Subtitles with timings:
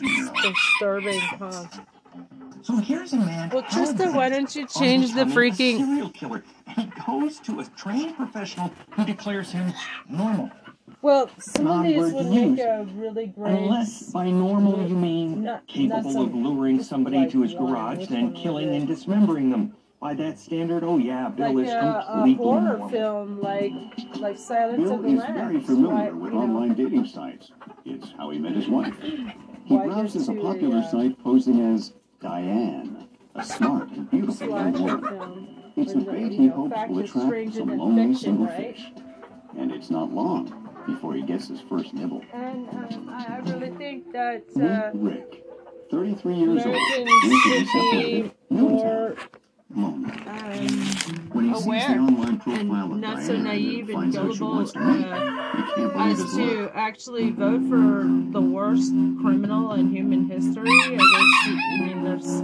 [0.00, 1.64] disturbing, huh?
[2.62, 3.50] So here's a man.
[3.50, 5.78] Well, hell Trista, why don't you change the freaking?
[5.78, 6.44] serial killer?
[6.66, 9.72] And he goes to a trained professional who declares him
[10.08, 10.50] normal.
[11.00, 13.52] Well, some of these would to make a really great.
[13.58, 17.54] Unless by normal you mean Not- not capable some- of luring somebody like to his
[17.54, 19.74] garage, which then killing and dismembering them.
[20.00, 21.76] By that standard, oh yeah, Bill like is a,
[22.08, 22.88] a horror normal.
[22.88, 23.72] film, like
[24.16, 27.52] like Silence Bill of the is very familiar Why- with you know, online dating sites.
[27.84, 28.94] It's how he met his wife.
[29.72, 35.72] He browses a popular a, site posing as Diane, a smart and beautiful young woman.
[35.76, 38.76] It's where the the, bait he hopes will attract some lonely single right?
[38.76, 38.92] fish.
[39.56, 42.22] And it's not long before he gets his first nibble.
[42.34, 45.46] And um, I really think that uh, Rick,
[45.90, 48.32] 33 years old, recently separated,
[49.74, 50.90] in more town, lonely.
[50.96, 54.12] um, When he sees aware the online profile and not Diane so naive and and
[54.12, 57.62] finds out she gullible wants to meet, uh, he can't believe as to actually vote
[57.68, 60.68] for the worst criminal in human history.
[60.70, 62.42] I guess, I mean, there's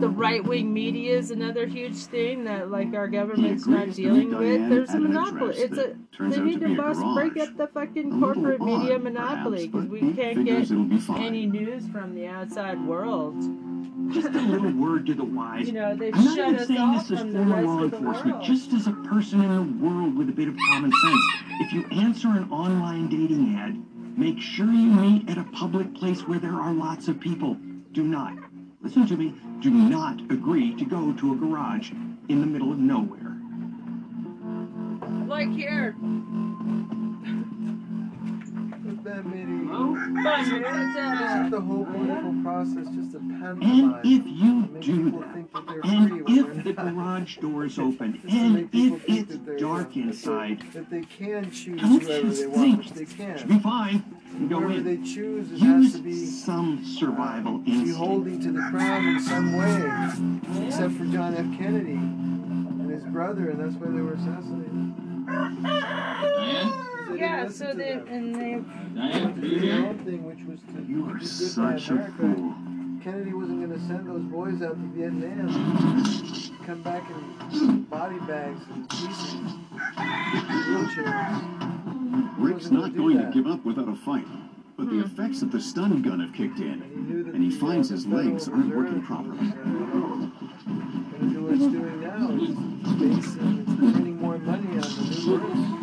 [0.00, 4.68] the right wing media is another huge thing that like our government's not dealing with.
[4.68, 5.56] There's a monopoly.
[5.56, 8.98] It's a they need to to be a bust break up the fucking corporate media
[8.98, 11.22] monopoly because we can't get it'll be fine.
[11.22, 13.36] any news from the outside world.
[14.12, 15.66] Just a little word to the wise.
[15.66, 18.44] You know, they've I'm not shut even saying this as former law enforcement, world.
[18.44, 21.20] just as a person in the world with a bit of common sense.
[21.60, 23.82] If you answer an online dating ad,
[24.18, 27.56] make sure you meet at a public place where there are lots of people.
[27.92, 28.34] Do not,
[28.82, 31.90] listen to me, do not agree to go to a garage
[32.28, 33.36] in the middle of nowhere.
[35.26, 35.96] Like here.
[39.06, 39.68] With that meeting,
[40.24, 45.52] But, isn't uh, the whole wonderful process just a And if you do that, think
[45.52, 50.90] that and free if the garage door is open, and if it's dark inside, That
[50.90, 54.02] they can choose don't whoever just they want, think which they should be fine.
[54.40, 54.82] You go Whoever in.
[54.84, 57.86] they choose, it has to be some survival instinct.
[57.86, 61.46] beholding to the crown in some way, except for John F.
[61.56, 64.94] Kennedy and his brother, and that's why they were assassinated.
[67.18, 67.36] Diane?
[67.38, 68.62] They yeah, so they and they
[69.00, 72.12] Diane, They did their own thing, which was to You are good by such a
[72.18, 72.54] fool.
[73.02, 75.48] Kennedy wasn't going to send those boys out to Vietnam,
[76.66, 77.08] come back
[77.52, 79.34] in body bags and pieces,
[79.96, 81.42] wheelchairs.
[82.38, 84.26] Rick's wasn't gonna not do going to give up without a fight.
[84.76, 87.88] But the effects of the stun gun have kicked in, And he and he finds
[87.88, 89.38] his legs aren't working properly.
[89.38, 92.28] uh, Gonna do what it's doing now.
[92.32, 95.75] It's basing, it's printing more money on the new births.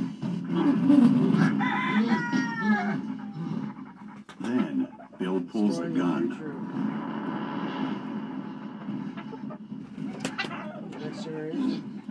[4.39, 4.87] Then
[5.19, 6.29] Bill pulls the Destroying gun.
[6.29, 6.53] future.
[10.99, 11.27] Next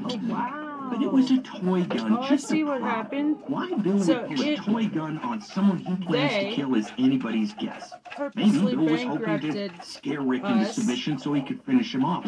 [0.04, 0.88] oh wow.
[0.92, 2.12] But it was a toy gun.
[2.18, 2.94] Oh, I just see a what prop.
[2.96, 3.36] happened.
[3.46, 6.90] Why Bill So would pull a toy gun on someone he plans to kill is
[6.98, 7.92] anybody's guess.
[8.34, 12.24] Maybe Bill was hoping to scare Rick into submission so he could finish him off.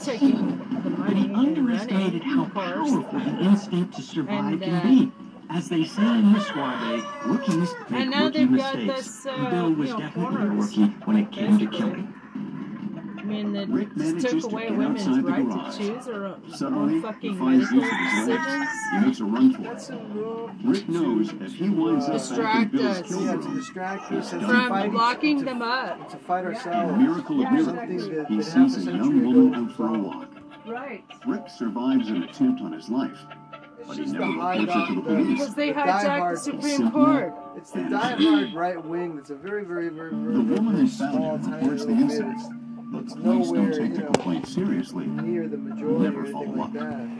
[0.00, 5.12] But he underestimated how powerful the instinct to survive And, can uh, be.
[5.50, 8.86] As they say in the Suave, rookies make rookie mistakes.
[8.86, 12.14] this, uh, Bill was you know, definitely a rookie when it came to killing.
[13.30, 15.76] I mean, it Rick just manages took to away get women's outside the right garage.
[15.76, 18.44] to choose their own, Suddenly, fucking finds medical use of his legs.
[18.46, 18.70] decisions.
[18.92, 20.00] He makes a run for That's it.
[20.64, 23.08] Rick knows if he winds up back in Distract Bill's us.
[23.08, 26.08] kill Yeah, to room, distract us and to From fight, locking to, them up.
[26.10, 26.98] to fight a ourselves.
[26.98, 29.98] miracle of Yeah, miracles, he that half a sees a young woman out for a
[29.98, 30.28] walk.
[30.66, 31.04] Right.
[31.26, 33.16] Rick survives an attempt on his life,
[33.78, 35.38] It's but he never the reports it to the police.
[35.38, 37.04] Because they The hijacked the diehard- Supreme Simple.
[37.06, 37.34] Court.
[37.56, 40.86] It's the diehard right wing that's a very, very, very, very, The very, woman very
[40.88, 42.38] found small, him tiny reports the little incident,
[42.90, 45.06] but police don't take the know, complaint seriously.
[45.06, 46.74] near the majority Never follow up.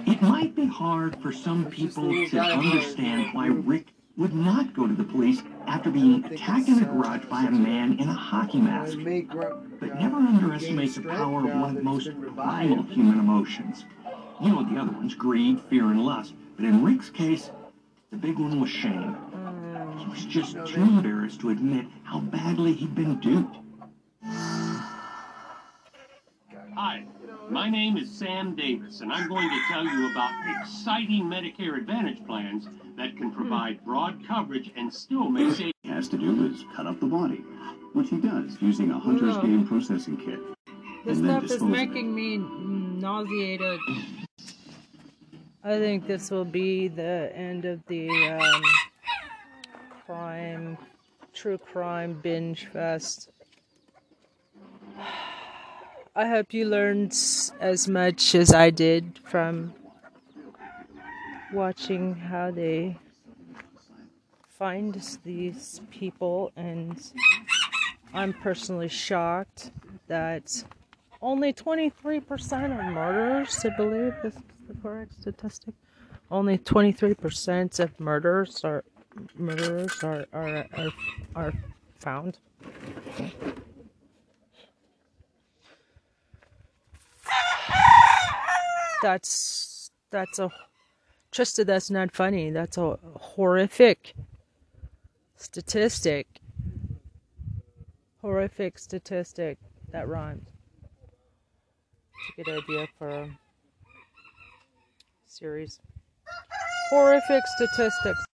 [0.06, 3.46] It might be hard for some people to understand why.
[3.46, 3.86] Rick
[4.16, 7.98] would not go to the police after being attacked in a garage by a man
[7.98, 8.98] in a hockey mask.
[8.98, 13.18] I may grow, But never underestimate the power of one of the most primal human
[13.18, 13.84] emotions.
[14.42, 16.34] You know the other ones, greed, fear, and lust.
[16.56, 17.50] But in Rick's case,
[18.10, 19.16] the big one was shame.
[19.98, 23.56] He was just too embarrassed to admit how badly he'd been duped.
[26.74, 27.04] Hi,
[27.48, 32.24] my name is Sam Davis, and I'm going to tell you about exciting Medicare Advantage
[32.26, 35.74] plans that can provide broad coverage and still make savings.
[35.82, 37.42] He has to do is cut up the body,
[37.92, 39.42] which he does using a hunter's Ugh.
[39.42, 40.38] game processing kit.
[41.04, 41.88] This and then stuff is dispose of it.
[41.88, 43.80] making me nauseated.
[45.64, 48.62] I think this will be the end of the um,
[50.06, 50.78] crime,
[51.34, 53.30] true crime binge fest.
[56.20, 57.16] I hope you learned
[57.60, 59.72] as much as I did from
[61.50, 62.98] watching how they
[64.46, 67.02] find these people, and
[68.12, 69.70] I'm personally shocked
[70.08, 70.62] that
[71.22, 75.72] only 23% of murders, I believe, this is the correct statistic.
[76.30, 78.84] Only 23% of murders are
[79.38, 80.92] murderers are are are,
[81.34, 81.52] are
[81.98, 82.36] found.
[89.02, 90.50] That's that's a
[91.32, 91.64] Trista.
[91.64, 92.50] That's not funny.
[92.50, 94.14] That's a horrific
[95.36, 96.26] statistic.
[98.20, 99.58] Horrific statistic
[99.92, 100.46] that rhymes.
[102.38, 103.38] It's a good idea for a
[105.26, 105.80] series.
[106.90, 108.29] Horrific statistics.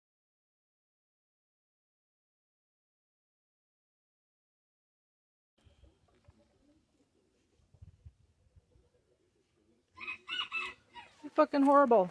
[11.37, 12.11] Fucking horrible.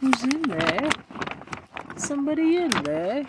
[0.00, 0.90] Who's in there?
[2.34, 3.24] Somebody in there?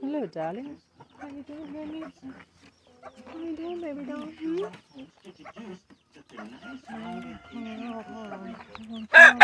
[0.00, 0.78] Hello, darling.
[1.20, 2.04] How you doing, baby?
[3.26, 4.28] How you doing, baby doll?
[4.40, 5.74] Hmm?
[6.88, 8.32] Oh, hold
[9.12, 9.40] on.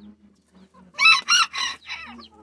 [0.00, 0.14] Thank
[2.26, 2.37] you.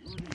[0.00, 0.31] To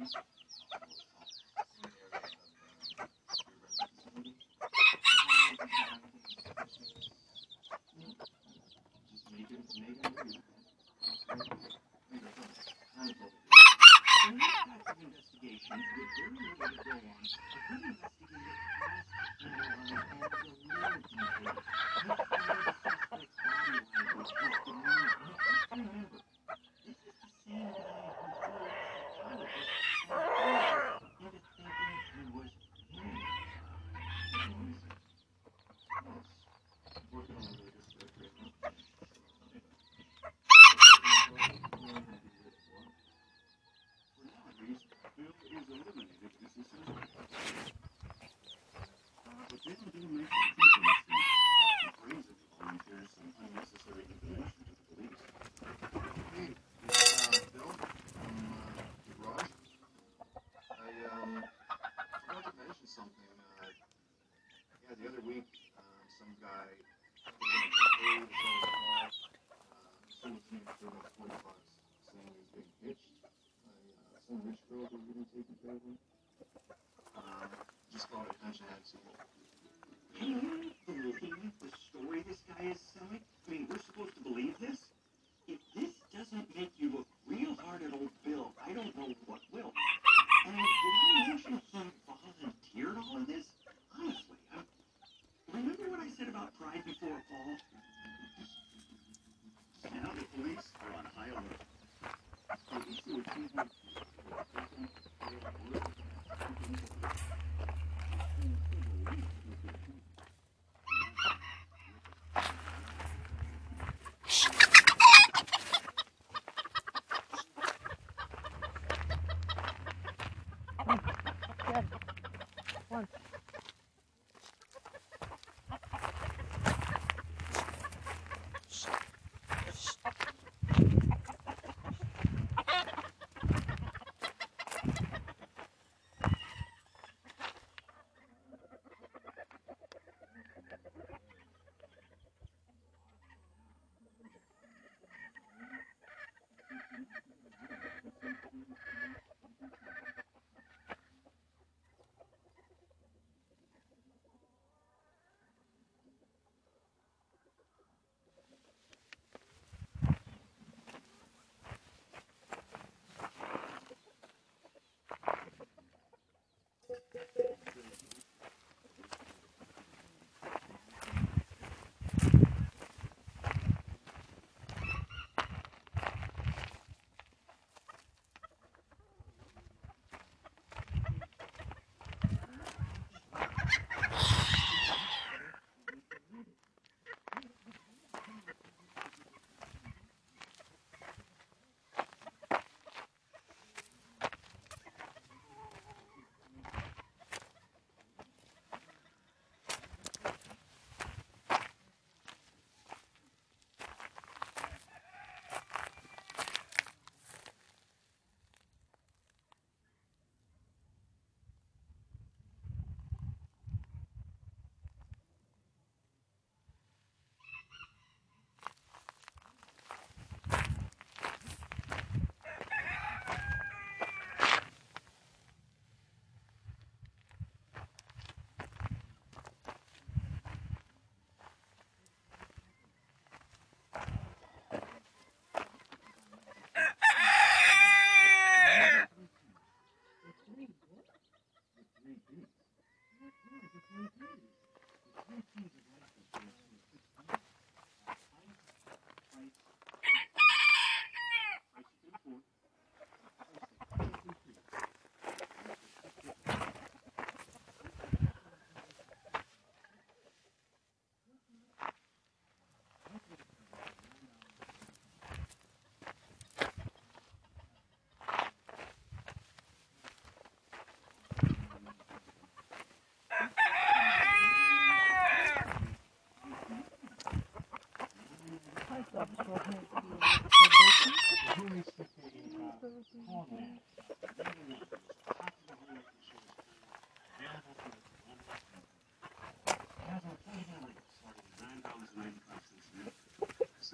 [0.00, 0.08] Hey,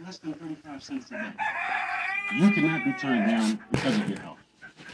[0.07, 1.33] less than 35 cents a day.
[2.37, 4.39] You cannot be turned down because of your health.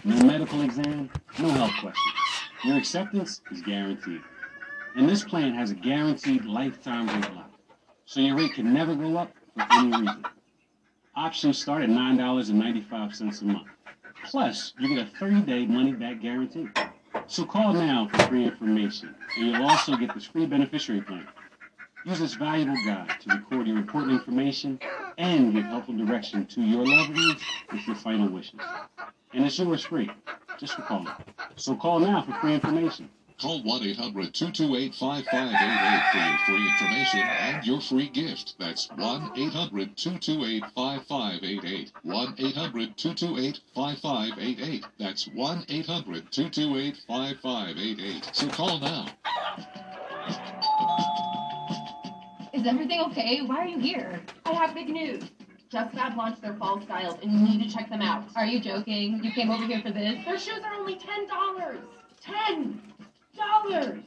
[0.05, 2.15] No medical exam, no health questions.
[2.65, 4.23] Your acceptance is guaranteed.
[4.97, 7.51] And this plan has a guaranteed lifetime rate lock.
[8.07, 10.25] So your rate can never go up for any reason.
[11.15, 13.69] Options start at $9.95 a month.
[14.25, 16.69] Plus, you get a 30-day money-back guarantee.
[17.27, 21.29] So call now for free information, and you'll also get this free beneficiary plan.
[22.05, 24.81] Use this valuable guide to record your important information
[25.19, 27.43] and give helpful direction to your loved ones
[27.73, 28.61] with your final wishes.
[29.33, 30.11] And it's yours free,
[30.59, 31.09] just for calling.
[31.57, 33.09] So call now for free information.
[33.43, 38.55] Call 1 800 228 5588 for your free information and your free gift.
[38.59, 41.93] That's 1 800 228 5588.
[42.03, 44.87] 1 800 228 5588.
[44.99, 48.31] That's 1 800 228 5588.
[48.33, 49.07] So call now.
[52.63, 53.41] Is everything okay?
[53.43, 54.21] Why are you here?
[54.47, 55.25] I have big news.
[55.69, 58.23] Just Fab launched their fall styles and you need to check them out.
[58.37, 59.19] Are you joking?
[59.21, 60.25] You came over here for this?
[60.25, 61.27] Their shoes are only $10.
[62.25, 64.03] $10!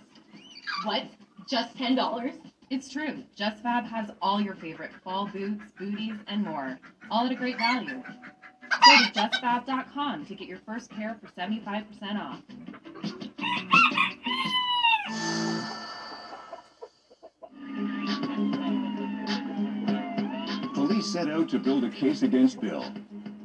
[0.85, 1.03] What?
[1.49, 2.31] Just $10?
[2.69, 3.25] It's true.
[3.35, 6.79] Just Fab has all your favorite fall boots, booties, and more.
[7.11, 8.01] All at a great value.
[8.05, 11.85] Go to justfab.com to get your first pair for 75%
[12.21, 12.39] off.
[21.15, 22.83] Set out to build a case against Bill.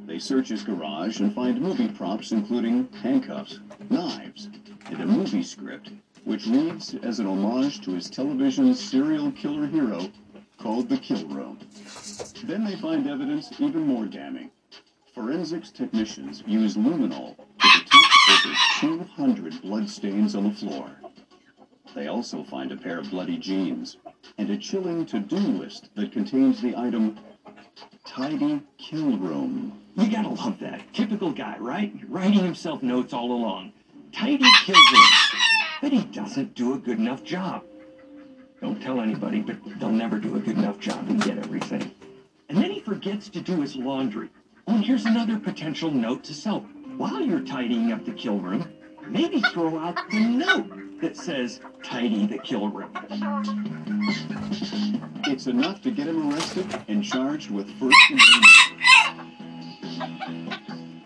[0.05, 4.49] They search his garage and find movie props including handcuffs, knives,
[4.87, 5.89] and a movie script,
[6.25, 10.09] which reads as an homage to his television serial killer hero
[10.57, 11.59] called The Kill Room.
[12.43, 14.51] Then they find evidence even more damning.
[15.15, 18.49] Forensics technicians use luminol to detect
[18.81, 20.91] over 200 bloodstains on the floor.
[21.95, 23.95] They also find a pair of bloody jeans
[24.37, 27.17] and a chilling to-do list that contains the item
[28.13, 29.71] Tidy Kill Room.
[29.95, 30.81] You gotta love that.
[30.93, 31.93] Typical guy, right?
[32.09, 33.71] Writing himself notes all along.
[34.11, 35.39] Tidy kills him.
[35.81, 37.63] But he doesn't do a good enough job.
[38.59, 41.89] Don't tell anybody, but they'll never do a good enough job and get everything.
[42.49, 44.29] And then he forgets to do his laundry.
[44.67, 46.65] Oh, and here's another potential note to self.
[46.97, 48.67] While you're tidying up the kill room,
[49.11, 52.91] maybe throw out the note that says, tidy the kill room.
[55.27, 58.21] It's enough to get him arrested and charged with first degree.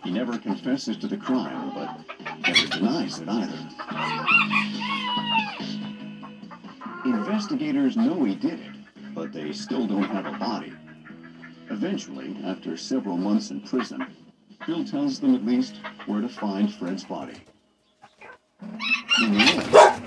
[0.04, 2.00] He never confesses to the crime, but
[2.48, 3.58] never denies it either.
[7.06, 8.72] Investigators know he did it,
[9.14, 10.74] but they still don't have a body.
[11.72, 14.06] Eventually, after several months in prison,
[14.68, 17.36] Bill tells them at least where to find Fred's body.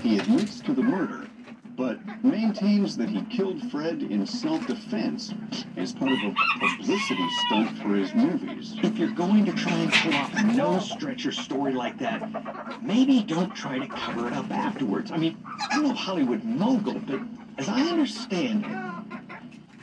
[0.01, 1.27] He admits to the murder,
[1.75, 5.33] but maintains that he killed Fred in self-defense
[5.77, 8.75] as part of a publicity stunt for his movies.
[8.83, 13.55] If you're going to try and pull off a no-stretcher story like that, maybe don't
[13.55, 15.11] try to cover it up afterwards.
[15.11, 15.37] I mean,
[15.71, 17.21] I'm no Hollywood mogul, but
[17.57, 18.77] as I understand it,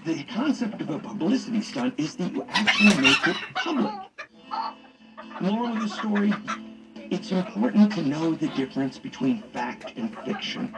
[0.05, 3.93] the concept of a publicity stunt is that you actually make it public.
[5.41, 6.33] Moral of the story,
[7.11, 10.75] it's important to know the difference between fact and fiction.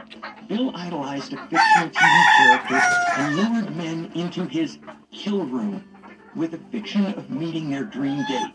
[0.47, 2.81] Bill idolized a fictional TV character
[3.17, 4.79] and lured men into his
[5.11, 5.83] kill room
[6.35, 8.53] with the fiction of meeting their dream date.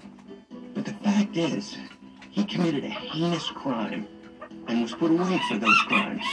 [0.75, 1.77] But the fact is,
[2.31, 4.07] he committed a heinous crime
[4.69, 6.25] and was put away for those crimes.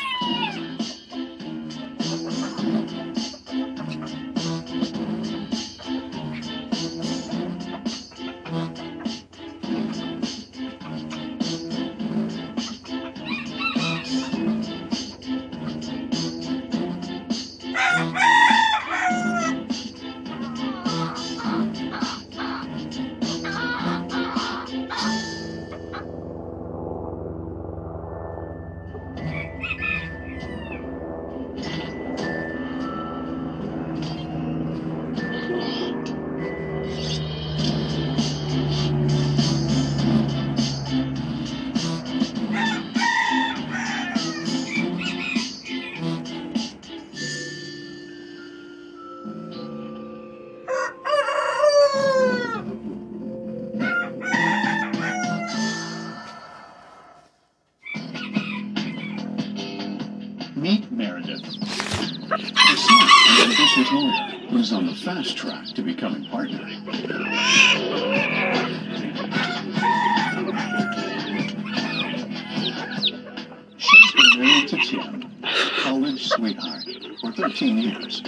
[77.22, 78.24] For 13 years.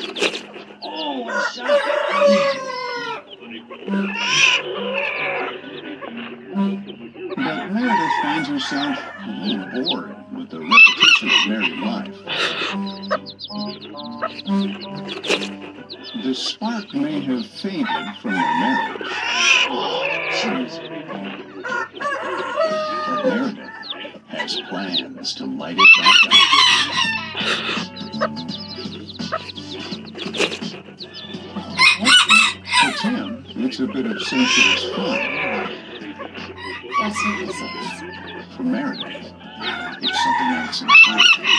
[0.84, 1.26] Oh,
[7.36, 12.18] But Meredith finds herself a little bored with the repetition of married life.
[16.24, 17.88] The spark may have faded
[18.22, 19.02] from their marriage.
[19.70, 20.08] Oh,
[20.44, 20.83] but
[34.24, 35.20] it's a bit of sensuous fun.
[37.02, 38.56] That's what this is.
[38.56, 39.34] For Meredith,
[40.02, 41.53] it's something else entirely.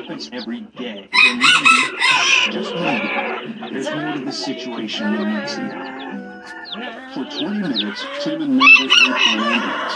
[0.00, 1.08] Happens every day.
[1.12, 7.10] And maybe, just maybe, there's more to the situation than meets the eye.
[7.14, 9.94] For 20 minutes, Tim and Meredith wait for an ambulance.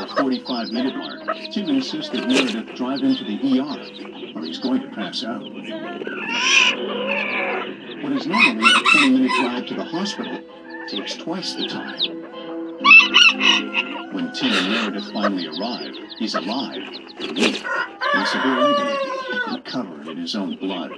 [0.00, 1.20] At the 45 minute mark,
[1.52, 3.78] Tim insists that Meredith drive into the ER,
[4.36, 5.42] or he's going to pass out.
[5.42, 5.62] What
[8.12, 10.40] is normally a 20 minute drive to the hospital
[10.88, 12.24] takes twice the time.
[14.12, 16.82] When Tim and Meredith finally arrive, he's alive,
[17.18, 17.64] but weak,
[18.14, 18.96] in severe agony,
[19.48, 20.92] and covered in his own blood.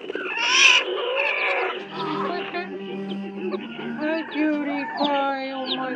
[3.99, 5.51] Hi, cutie pie.
[5.53, 5.91] Oh my.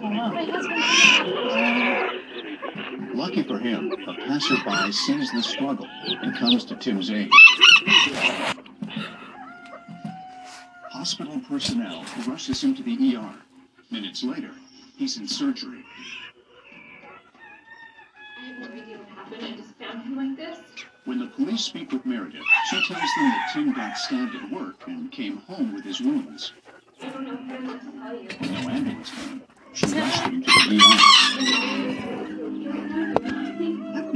[0.00, 0.86] My husband's
[3.14, 5.86] Lucky for him, a passerby sees the struggle
[6.22, 7.30] and comes to Tim's aid.
[11.06, 13.32] Hospital personnel rushes him to the ER.
[13.92, 14.50] Minutes later,
[14.96, 15.84] he's in surgery.
[18.36, 19.44] I have no idea what happened.
[19.44, 20.58] I just found him like this.
[21.04, 24.82] When the police speak with Meredith, she tells them that Tim got stabbed at work
[24.88, 26.52] and came home with his wounds.
[27.00, 28.28] I don't know what to tell you.
[28.64, 29.42] No ambulance came,
[29.74, 30.80] she rushed him to the
[32.96, 33.05] ER.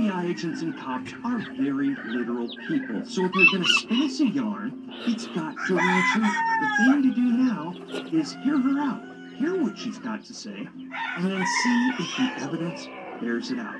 [0.00, 4.20] FBI agents and cops are very literal people, so if you're going to spin us
[4.20, 4.72] a yarn,
[5.06, 5.76] it's got to true.
[5.76, 7.74] The thing to do now
[8.10, 9.02] is hear her out,
[9.36, 10.68] hear what she's got to say,
[11.16, 12.88] and then see if the evidence
[13.20, 13.76] bears it out.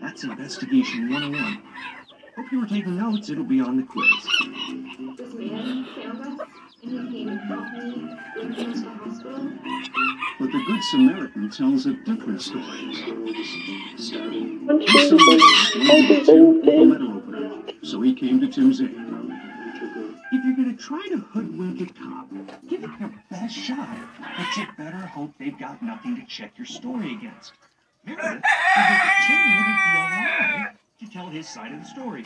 [0.00, 1.62] That's investigation 101.
[2.36, 4.10] Hope you were taking notes, it'll be on the quiz.
[6.84, 7.78] This man found us, and he came and brought me
[8.36, 9.44] with him to the hospital.
[10.38, 12.64] But the Good Samaritan tells a different story.
[12.66, 14.66] He saw Tim
[16.60, 18.90] with a letter opener, so he came to Tim's aid.
[18.90, 22.28] If you're going to try to hoodwink a cop,
[22.68, 23.88] give it your best shot.
[24.36, 27.52] But you better hope they've got nothing to check your story against.
[28.06, 28.42] Get Tim wouldn't
[29.84, 32.24] be alive to tell his side of the story.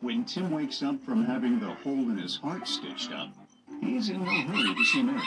[0.00, 3.34] When Tim wakes up from having the hole in his heart stitched up,
[3.82, 5.26] he's in no hurry to see Meredith.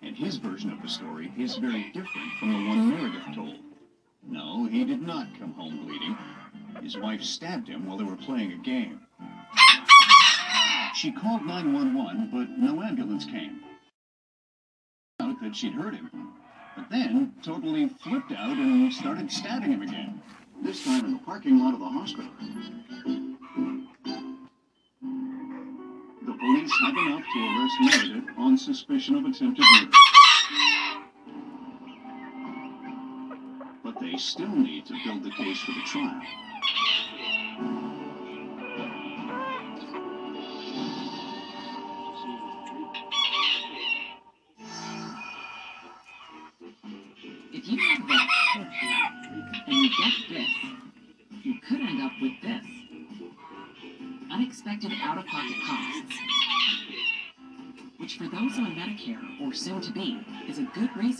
[0.00, 3.58] And his version of the story is very different from the one Meredith told.
[4.26, 6.16] No, he did not come home bleeding.
[6.82, 9.00] His wife stabbed him while they were playing a game.
[10.94, 13.60] She called 911, but no ambulance came.
[15.20, 16.32] Out that she'd hurt him,
[16.74, 20.22] but then totally flipped out and started stabbing him again.
[20.62, 22.30] This time in the parking lot of the hospital.
[26.68, 29.90] Police have enough to arrest Meredith on suspicion of attempted murder.
[33.82, 36.20] But they still need to build the case for the trial.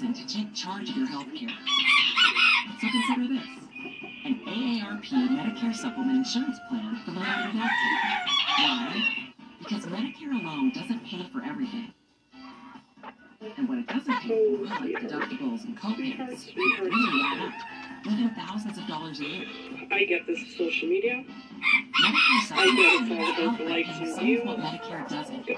[0.00, 1.48] Good to take charge of your health care.
[2.80, 3.46] So consider this
[4.24, 8.26] an AARP Medicare Supplement Insurance Plan from United Healthcare.
[8.58, 9.32] Why?
[9.58, 11.92] Because Medicare alone doesn't pay for everything.
[13.56, 18.78] And what it doesn't pay for, like deductibles and copays, really add up, even thousands
[18.78, 19.46] of dollars a year.
[19.90, 21.24] I get this social media.
[22.04, 24.44] Medicare I get it's all about the likes and views.
[24.44, 25.48] what Medicare doesn't,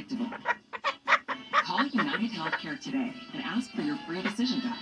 [0.00, 0.36] predictable.
[1.52, 4.76] Call United Healthcare today and ask for your free decision guide.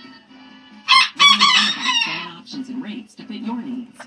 [1.17, 3.97] Learn more about plan options and rates to fit your needs.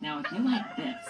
[0.00, 1.04] Now, if you like this,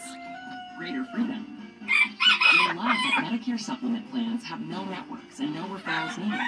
[0.78, 6.40] greater freedom, you'll love that Medicare supplement plans have no networks and no referrals needed.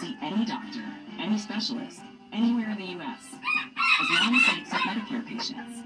[0.00, 0.84] See any doctor,
[1.18, 2.00] any specialist,
[2.32, 5.82] anywhere in the U.S., as long as they accept Medicare patients.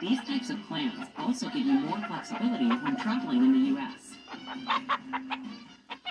[0.00, 4.16] These types of plans also give you more flexibility when traveling in the U.S.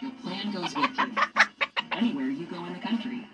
[0.01, 1.13] Your plan goes with you,
[1.91, 3.27] anywhere you go in the country.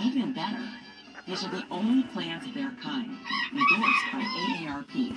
[0.00, 0.68] Even better,
[1.26, 3.16] these are the only plans of their kind,
[3.52, 5.16] endorsed by AARP.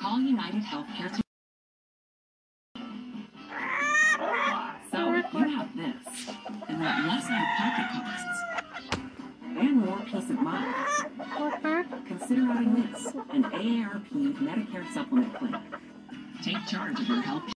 [0.00, 1.20] Call United Healthcare today.
[4.90, 4.98] So
[5.38, 6.28] you have this,
[6.68, 8.40] and want less out-of-pocket costs,
[9.56, 10.74] and more peace of mind,
[12.26, 14.08] consider adding this, an AARP
[14.38, 15.62] Medicare supplement plan.
[16.42, 17.53] Take charge of your health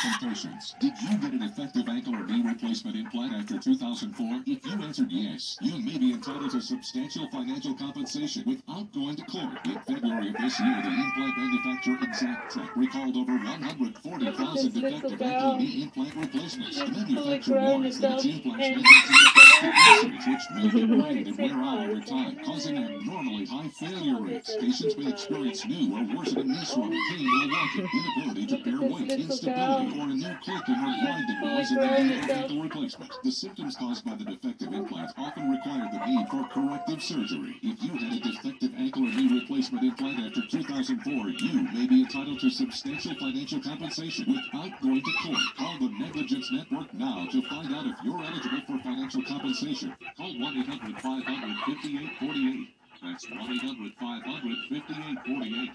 [0.00, 0.76] Consultations.
[0.78, 4.42] Did you get an effective ankle or knee replacement implant after 2004?
[4.46, 9.24] If you answered yes, you may be entitled to substantial financial compensation without going to
[9.24, 9.58] court.
[9.64, 15.82] In February of this year, the implant manufacturer Exactech recalled over 140,000 defective ankle knee
[15.82, 16.78] implant replacements.
[16.78, 22.78] The manufacturer warns that its implants which may degrade and wear out over time, causing
[22.78, 24.56] abnormally high failure rates.
[24.60, 29.98] Patients may experience new or worsening swelling, pain while walking, inability to bear weight, instability,
[29.98, 33.12] or a new clicking or grinding noise in the knee or ankle replacement.
[33.24, 37.56] The symptoms caused by the defective implant often require the need for corrective surgery.
[37.62, 42.02] If you had a defective ankle or knee replacement implant after 2004, you may be
[42.02, 45.42] entitled to substantial financial compensation without going to court.
[45.56, 49.47] Call the Negligence Network now to find out if you're eligible for financial compensation.
[49.48, 52.68] Call 1-800-500-5848.
[53.02, 55.72] That's 1-800-500-5848.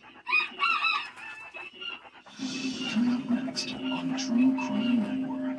[2.93, 5.57] Coming up next on True Crime Network.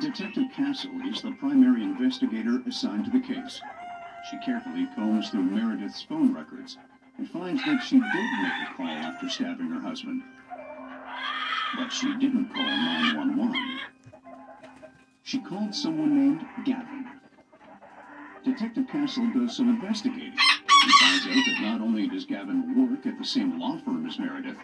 [0.00, 3.60] Detective Castle is the primary investigator assigned to the case.
[4.30, 6.78] She carefully combs through Meredith's phone records
[7.18, 10.22] and finds that she did make a call after stabbing her husband.
[11.76, 13.80] But she didn't call 911.
[15.24, 17.06] She called someone named Gavin.
[18.44, 20.32] Detective Castle does some investigating.
[20.32, 24.18] He finds out that not only does Gavin work at the same law firm as
[24.18, 24.56] Meredith,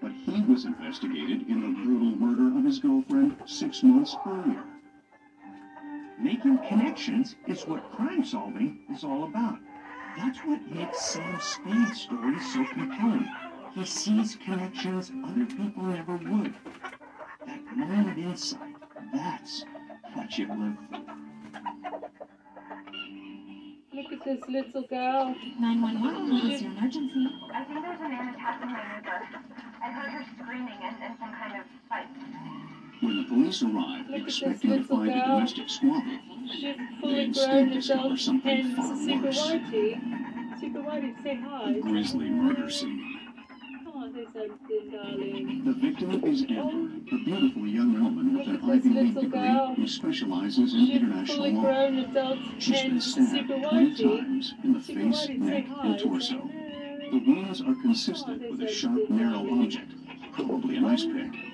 [0.00, 4.62] but he was investigated in the brutal murder of his girlfriend six months earlier.
[6.18, 9.58] Making connections is what crime solving is all about.
[10.16, 13.28] That's what makes Sam Spade's story so compelling.
[13.74, 16.54] He sees connections other people never would.
[17.46, 18.76] That moment of insight,
[19.12, 19.64] that's
[20.14, 21.00] what you live for.
[23.92, 25.34] Look at this little girl.
[25.58, 27.26] 911, what is your emergency?
[27.52, 29.20] I think there's a man attacking my neighbor.
[29.82, 32.06] I heard her screaming and, and some kind of fight.
[33.00, 36.18] When the police arrive, Look expecting to find a domestic squabble,
[37.02, 39.42] they instead discover something and far Super worse.
[39.42, 40.60] Whitey.
[40.60, 41.72] Super Whitey, say hi.
[42.30, 43.20] murder scene.
[43.84, 45.62] Come on, say something, darling.
[45.64, 47.16] The victim is Amber, oh.
[47.16, 50.90] a beautiful young woman with an Look at this Ivy League degree who specializes in
[50.90, 52.36] international law.
[52.58, 56.50] She's been stabbed Super 20 times in the face, neck, and torso.
[57.10, 59.92] The wounds are consistent with a sharp, narrow object,
[60.32, 61.53] probably an ice pick.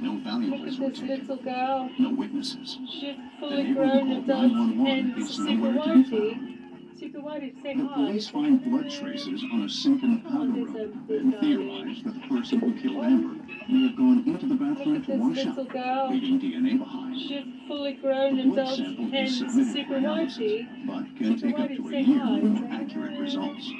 [0.00, 1.90] No Look valuables at were this taken, little girl.
[1.98, 2.78] no witnesses.
[3.00, 6.98] She's fully grown adult 911 and Super nowhere to be Whitey.
[6.98, 7.94] Super Whitey, say The hi.
[7.94, 12.58] police find blood traces on a sink in powder room and theorize that the person
[12.60, 16.08] who killed Amber may have gone into the bathroom to wash up, girl.
[16.10, 17.20] leaving DNA behind.
[17.20, 20.86] She's fully grown The blood adult sample and is submitted Super for analysis, Whitey.
[20.86, 23.72] but can take up to a year for accurate results.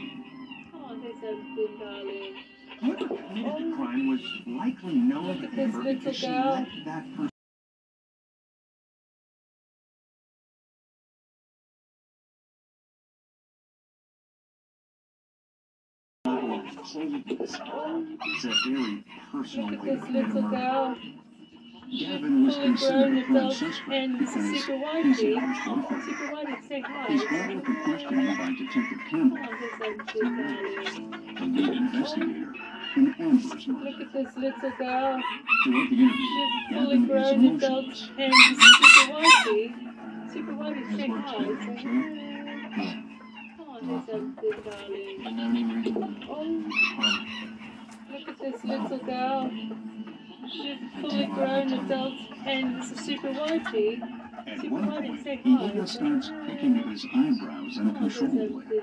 [0.73, 2.35] Come on, say something, darling.
[2.81, 7.31] Whoever committed the crime was likely known to her because she let that person
[16.27, 17.57] level of coldness.
[18.25, 20.97] It's a very personal way to this commit a little murder.
[21.99, 25.37] Gavin was considered grown a prime suspect and because Super he's Whitey.
[25.37, 26.05] Amber's boyfriend.
[26.05, 27.07] Super Whitey, say hi.
[27.09, 31.11] He's brought in for questioning by Detective Campbell, he's so cute, darling.
[31.35, 32.53] the lead investigator
[32.97, 33.91] in Amber's murder.
[33.91, 35.23] Look at this little girl.
[35.65, 38.11] Throughout the interview, She's fully Gavin grown adult emotionless.
[38.19, 40.33] and Super Whitey.
[40.33, 41.45] Super Whitey, say works hi.
[41.45, 41.89] good, Say too.
[42.77, 43.03] hi.
[43.61, 45.27] Oh, he's so cute, darling.
[45.27, 45.97] I never even read
[46.31, 46.45] Oh,
[48.13, 49.51] look at this little girl.
[50.53, 54.01] She's fully grown adult and Super Whitey.
[54.47, 55.67] At Super one point, say he hi.
[55.67, 58.81] even starts picking at his eyebrows Oh, uncontrollably.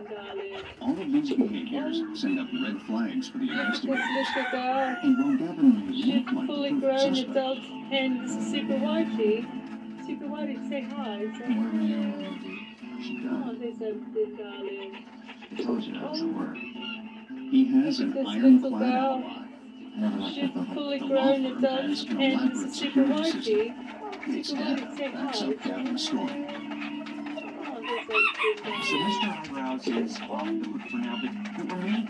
[0.81, 4.27] All of these behaviors send up red flags for the investigators.
[5.03, 7.59] And while Gavin may look like fully grown adult
[7.91, 10.05] and Super Whitey.
[10.05, 11.19] Super Whitey, say hi.
[11.37, 12.77] Say you
[13.29, 13.93] Oh, he's so
[14.37, 15.05] darling.
[15.51, 16.27] I told you not to oh.
[16.27, 16.59] worry.
[17.51, 19.36] He has an ironclad little
[19.97, 23.73] She's fully grown and elaborate Super security.
[23.73, 24.37] Whitey.
[24.37, 25.47] Its Super data Whitey, say backs hi.
[25.47, 26.47] up Gavin's story.
[27.65, 28.95] Oh, he's so.
[28.97, 29.27] Mr.
[29.27, 31.31] Eyebrows is off the hook for now, but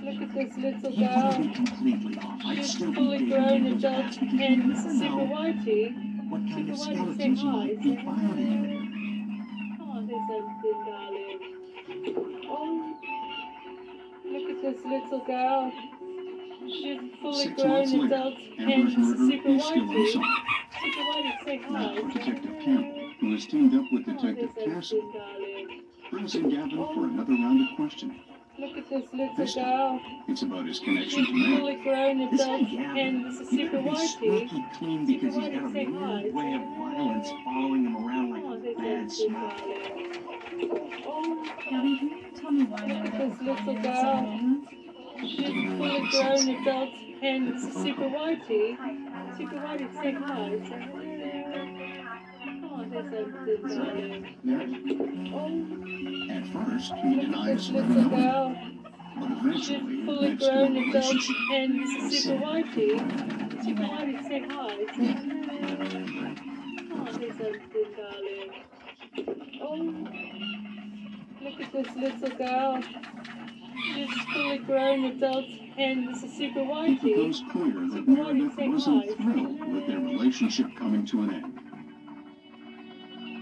[0.03, 1.31] Look at this little girl.
[2.55, 4.25] She's fully grown and never Super
[4.91, 5.83] know Whitey.
[6.29, 7.45] what kind of skeletons hi.
[7.45, 7.77] might.
[9.79, 11.39] Oh, he's so cute, darling.
[12.49, 12.95] Oh,
[14.25, 15.71] look at this little girl.
[16.67, 21.45] She's fully Six grown months later, adult and Amber's murder Super is still Super Whitey,
[21.45, 21.95] say Now.
[21.95, 25.81] Detective Campbell, who has teamed up with Oh, Detective he's so Castle, cute, darling.
[26.11, 28.19] brings in Gavin for another round of questioning.
[28.59, 30.01] Look at this little This girl.
[30.27, 31.57] it's about his connection She's to Mary.
[31.57, 34.07] fully grown This guy adult Gavin, and he Super better be Whitey.
[34.17, 36.29] sneaky clean because he's Super got a Whitey, say hi.
[36.33, 39.53] way of violence following him around like Oh, a bad so cute, smell.
[41.07, 44.61] Oh, Gabby, can you tell me why look none at of this little girl.
[45.17, 48.77] Grown adult and Super Whitey.
[49.37, 50.51] Super Whitey, say hi.
[52.63, 54.23] Oh, so cute, darling.
[55.33, 58.55] Oh, At first, he denies little girl.
[59.19, 61.35] but eventually fully grown adult relationship.
[61.53, 61.71] and
[62.13, 62.91] Super Whitey.
[63.63, 64.73] Super Whitey, say hi.
[66.93, 68.51] Oh, so cute, darling.
[69.63, 69.81] Oh,
[71.43, 72.83] look at this little girl.
[73.83, 75.45] She's fully grown adult
[75.77, 81.33] and Super It becomes clear that Meredith wasn't thrilled with their relationship coming to an
[81.33, 81.59] end.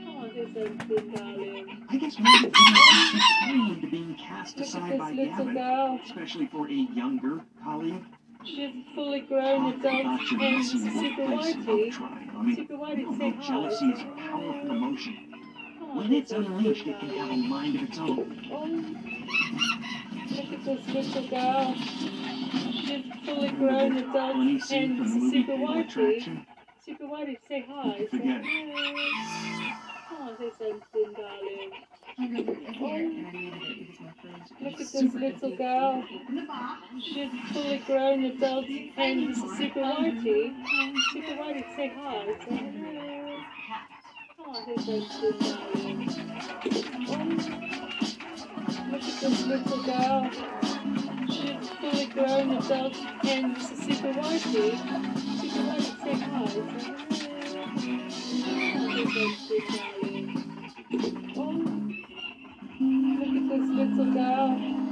[0.07, 1.85] Oh, he's so cute, darling.
[1.89, 5.99] I guess Meredith take kindly to being cast Look aside by this Gavin, girl.
[6.03, 8.03] especially for a younger colleague.
[8.43, 10.85] She's fully grown adult and Super
[11.23, 11.99] Whitey.
[12.35, 13.41] I mean, Super Whitey, say hi.
[13.47, 15.33] jealousy is a powerful emotion.
[15.81, 18.41] Oh, When it's unleashed, it can have a mind of its own.
[20.35, 21.75] Oh, look at this little girl.
[21.75, 26.45] She's fully grown adult Funny scene from the and Super Whitey.
[26.85, 27.73] Super Whitey, say hi.
[27.73, 29.75] Oh, say Forget it.
[30.11, 31.71] Oh, he's so cute, darling.
[32.17, 35.55] I got it here, and I needed it because my friends Look at this little
[35.57, 36.03] girl.
[37.01, 38.65] She's fully grown adult
[38.97, 40.53] and Super Whitey.
[41.13, 42.35] Super Whitey, say hi.
[42.49, 42.59] Say
[44.47, 46.09] Oh, he's so cute, darling.
[47.07, 47.84] Oh,
[48.91, 50.29] look at this little girl.
[51.27, 54.77] She's fully grown adult and Super Whitey.
[55.41, 56.45] Super Whitey, say hi.
[61.37, 61.41] Oh.
[61.41, 61.57] Oh.
[62.79, 64.84] Look at this little girl.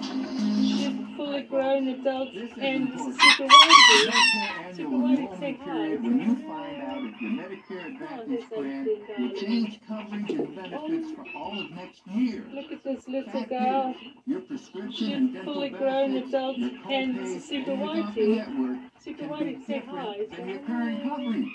[1.24, 4.76] Fully grown adult and Super Whitey.
[4.76, 5.96] Super Whitey, say hi.
[5.96, 8.88] When you find out if your Medicare Oh, Advantage he's so plan
[9.20, 12.44] will change coverage and benefits for all of next year.
[12.54, 13.96] Look at this little girl.
[14.26, 18.90] Your prescription She's fully grown adult and copays, Super and Whitey.
[19.02, 20.26] Super Whitey, say hi.
[20.36, 21.48] than your current coverage.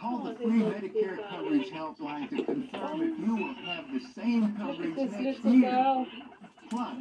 [0.00, 4.54] Call Oh, the free Medicare coverage helpline to confirm if you will have the same
[4.56, 6.06] coverage this next little year.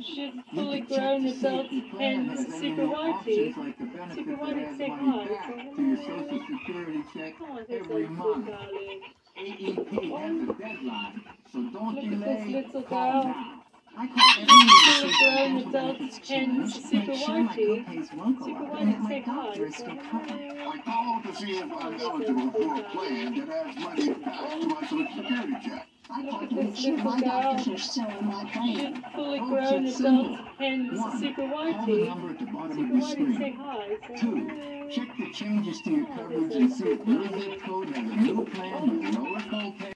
[0.01, 3.55] She's fully grown adult if your plan and Super Whitey.
[3.57, 3.77] like
[4.13, 5.25] Super Whitey, adds say money hi.
[5.27, 8.47] back Say to your Social Security check Oh, every month.
[9.37, 13.23] AEP has a deadline, so don't Look at this little girl.
[13.23, 13.63] now.
[13.95, 16.69] I call She's every year fully since my grown adult and.
[16.69, 17.85] Super Make sure my Whitey.
[17.85, 19.45] copays won't go Super up and that Whitey, my say hi.
[19.45, 19.93] doctor is Say still.
[20.69, 24.67] I called to see if I'm eligible for a plan that adds money back to
[24.67, 25.87] my Social Security check.
[26.09, 27.57] Look at this little girl.
[27.57, 30.89] She's fully grown adult and
[31.19, 32.37] Super Whitey.
[32.39, 33.97] Super Whitey, say hi.
[34.07, 34.89] Say Two, hi.
[34.91, 38.45] check the changes to your coverage and see if your zip code has a new
[38.45, 39.93] plan with lower copay.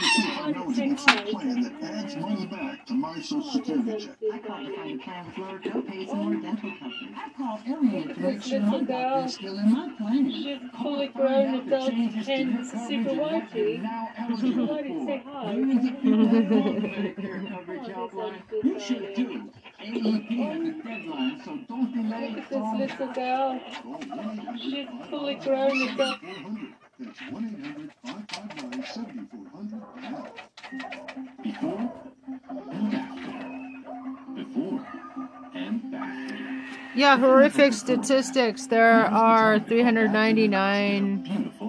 [0.00, 4.10] Plan that adds money back to my social security.
[4.32, 7.12] I called to plan lower copays more dental coverage.
[7.16, 9.28] I called everyone to This little girl.
[9.28, 13.80] She's fully grown adult and Super Whitey.
[14.40, 15.52] Super Whitey, say hi.
[18.62, 19.50] You should too.
[19.80, 22.30] AEP has a deadline, so don't delay.
[22.30, 23.60] Look at this little girl.
[24.58, 26.18] She's fully grown adult.
[27.00, 27.00] 400.
[27.00, 30.26] That's 1-800-559-7400 now.
[31.42, 31.90] Before
[32.70, 33.32] and after.
[34.34, 34.86] Before
[35.54, 36.36] and after.
[36.94, 38.66] Yeah, horrific statistics.
[38.66, 41.59] There are 399 Beautiful after.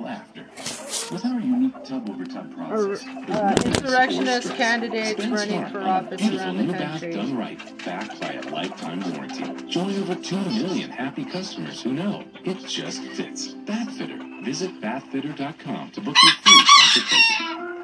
[1.11, 3.05] With our unique tub over tub process.
[3.05, 7.11] uh, insurrectionist candidates running for office around the country.
[7.11, 9.43] Done right, backed by a lifetime warranty.
[9.67, 13.49] Join over 2 million happy customers who know it just fits.
[13.65, 14.45] Bathfitter.
[14.45, 17.80] Visit bathfitter.com to book your free consultation.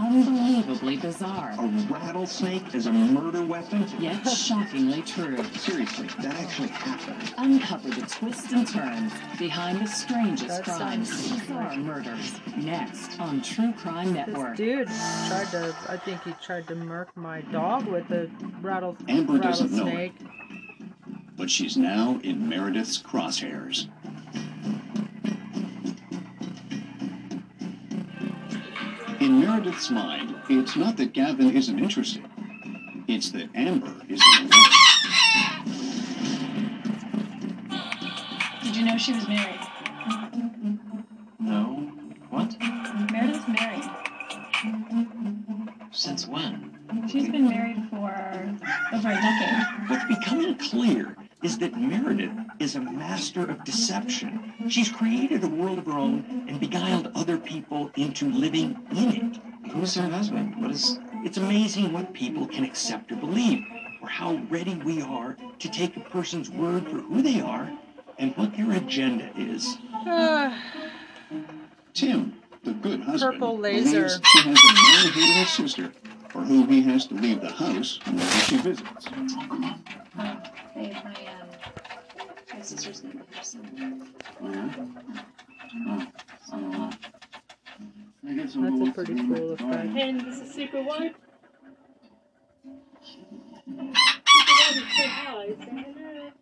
[0.00, 3.84] Unbelievably bizarre, A rattlesnake is a murder weapon?
[3.98, 5.36] yet shockingly true.
[5.58, 7.34] Seriously, that actually happened.
[7.36, 12.40] Uncover the twists and turns behind the strangest That crimes, sounds bizarre murders.
[12.56, 14.56] Next on True Crime This Network.
[14.56, 14.86] dude
[15.28, 18.30] tried to, I think he tried to murk my dog with a
[18.62, 20.12] rattle, Amber doesn't know it.
[20.12, 20.14] rattlesnake.
[21.36, 23.88] But she's now in Meredith's crosshairs.
[29.20, 32.24] In Meredith's mind, it's not that Gavin isn't interested.
[33.06, 34.56] It's that Amber is in the.
[38.62, 39.69] Did you know she was married?
[52.60, 54.52] Is a master of deception.
[54.68, 59.38] She's created a world of her own and beguiled other people into living in it.
[59.72, 60.60] Who's her husband?
[60.60, 60.98] What is.
[61.24, 63.64] It's amazing what people can accept or believe,
[64.02, 67.70] or how ready we are to take a person's word for who they are
[68.18, 69.76] and what their agenda is.
[71.94, 72.34] Tim,
[72.64, 73.90] the good husband, Purple laser.
[73.90, 75.92] believes she has a man-hating sister
[76.28, 79.06] for whom he has to leave the house whenever she visits.
[79.08, 81.39] Babe, my, um,
[82.60, 84.12] my sister's gonna be her son.
[88.22, 89.96] That's a pretty cool effect.
[89.96, 91.16] And this is Super White.
[93.02, 93.34] Super
[94.60, 95.46] Whitey, say hi.
[95.58, 96.32] Say.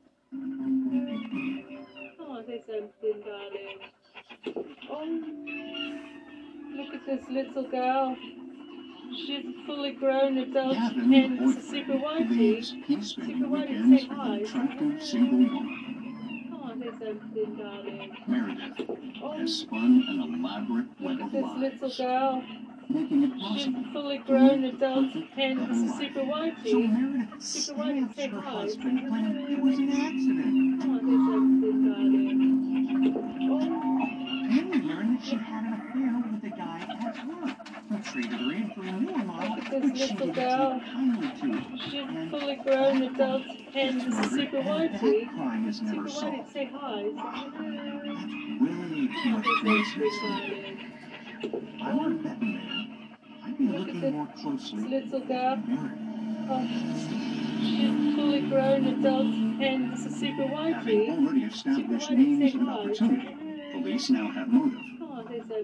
[2.21, 3.79] Oh, say something, darling.
[4.91, 5.05] Oh,
[6.77, 8.16] look at this little girl.
[9.25, 12.64] She's a fully grown adult Gavin, and the this is Super boyfriend, Whitey.
[13.05, 14.37] Super Whitey, say hi.
[14.39, 15.85] attractive single woman.
[16.53, 16.78] Oh, say something, darling.
[18.26, 18.89] Meredith
[19.36, 22.43] has spun an elaborate web look at of this lies, little girl.
[22.89, 26.20] making it She's possible a fully grown adult and this is double Super.
[26.22, 26.70] Whitey.
[26.70, 30.82] So Meredith Super Whitey, stabs her husband when it was an accident.
[33.51, 33.59] Oh,
[34.49, 38.32] Then we learned that she had an affair with the guy at work who treated
[38.41, 40.81] her this little girl.
[41.91, 43.43] she's fully grown adult
[43.75, 45.25] and Super Whitey.
[45.73, 46.45] Super Whitey, say hi.
[46.53, 47.12] Say hello.
[48.61, 50.21] Way too much say nonsense.
[50.21, 50.89] something,
[51.43, 53.09] If I were a betting man,
[53.45, 55.62] I'd be Look at looking more closely little girl.
[56.51, 56.66] Oh,
[57.61, 61.11] she's fully grown adult and this is Super Having Whitey.
[61.11, 63.37] already established means and opportunity,
[63.73, 64.97] police now have motive.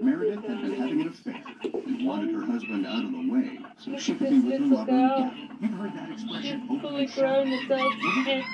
[0.03, 3.97] Meredith had been having an affair and wanted her husband out of the way so
[3.97, 5.17] she could be with her lover girl.
[5.17, 5.59] again.
[5.61, 8.45] You've heard that She's expression, fully openly grown adult pretty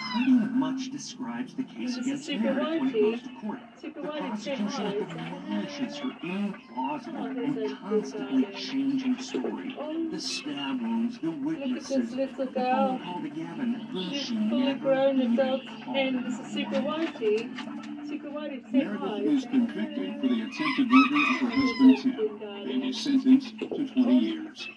[0.55, 3.61] much describes the case against Super Meredith when it goes to court.
[3.81, 9.77] Super The prosecution demolishes her implausible and constantly changing story.
[9.79, 14.23] Oh, The stab wounds, the look at this witnesses, the phone call to Gavin, She's
[14.23, 15.62] she fully never grown adult
[15.95, 18.00] and this is Super Whitey.
[18.11, 18.97] Super Whitey, say hi.
[18.97, 23.69] Meredith is convicted for the attempted murder of her husband Tim and is sentenced to
[23.69, 24.69] 20 years.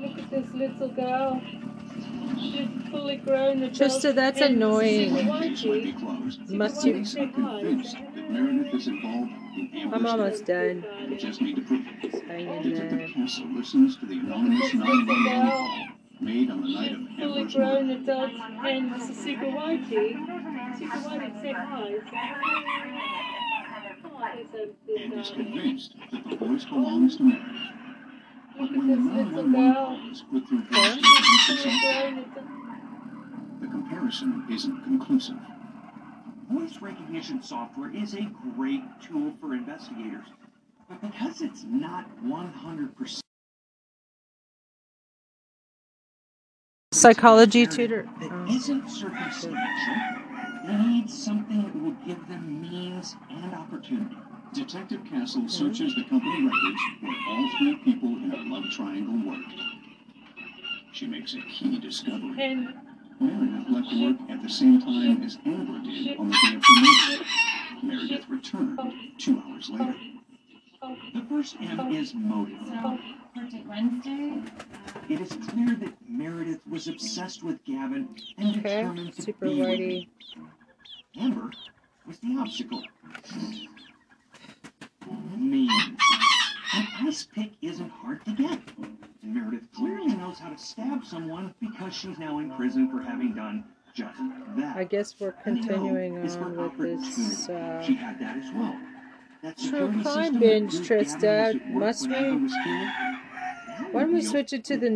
[0.00, 1.42] Look at this little girl.
[2.38, 3.72] She's fully grown adult.
[3.74, 5.16] Trista, that's and annoying.
[5.16, 5.92] super Case might be wifey.
[5.94, 6.50] closed.
[6.50, 6.92] Must you?
[6.92, 10.84] Police are convinced that Meredith is involved in Amber's I'm almost done.
[11.08, 12.24] They just need to prove it.
[12.28, 13.08] Hang in Detective there.
[13.08, 15.88] Castle listens to the anonymous 911 call
[16.20, 18.30] made on the night of Fully grown adult
[18.64, 19.16] and this is
[20.78, 21.02] super wifey.
[21.02, 21.94] Super wifey, say hi.
[24.18, 24.58] Hi, so
[25.02, 27.46] And is convinced that the voice belongs to Meredith.
[28.60, 29.74] Look But when the 911 girl.
[29.74, 33.60] call is put through Fully investigation grown adult.
[33.60, 35.36] the comparison isn't conclusive.
[36.50, 40.26] Voice recognition software is a great tool for investigators,
[40.88, 43.20] but because it's not 100%
[46.92, 48.06] Psychology tutor.
[48.20, 50.21] that isn't circumstantial,
[50.66, 54.16] need something that will give them means and opportunity.
[54.54, 59.52] Detective Castle searches the company records where all three people in a love triangle worked.
[60.92, 62.34] She makes a key discovery.
[62.38, 62.74] And
[63.18, 66.82] Meredith left work at the same time as Amber did on the day of her
[66.82, 67.24] murder.
[67.82, 68.78] Meredith returned
[69.18, 69.94] two hours later.
[70.82, 72.58] The first M is motive.
[72.66, 72.98] So,
[73.36, 74.42] Birthday Wednesday?
[75.08, 78.80] It is clear that Meredith was obsessed with Gavin and Okay.
[78.80, 80.06] determined to Super be with him.
[81.16, 81.50] Amber
[82.04, 82.82] was the obstacle.
[85.38, 85.70] Means.
[86.74, 88.58] An ice pick isn't hard to get.
[89.22, 93.34] And Meredith clearly knows how to stab someone because she's now in prison for having
[93.34, 93.62] done
[93.94, 94.18] just
[94.56, 94.76] that.
[94.76, 97.86] I guess we're And the O continuing on with this opportunity.
[97.86, 98.76] She uh, had that as well.
[99.42, 102.06] True crime binge, proved Gavin was Trista.
[102.06, 102.48] Must we?
[103.90, 104.88] Why don't we switch it to the